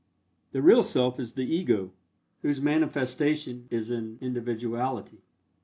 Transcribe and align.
The 0.51 0.63
real 0.63 0.81
Self 0.81 1.19
is 1.19 1.33
the 1.33 1.43
Ego, 1.43 1.91
whose 2.41 2.59
manifestation 2.59 3.67
is 3.69 3.91
in 3.91 4.17
individuality. 4.19 5.21